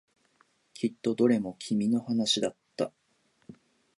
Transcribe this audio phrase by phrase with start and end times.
[0.73, 2.91] きっとどれも君の話だった。